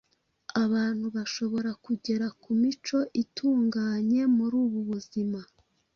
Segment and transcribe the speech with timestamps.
[0.63, 5.39] abantu bashobora kugera ku mico itunganye muri ubu buzima.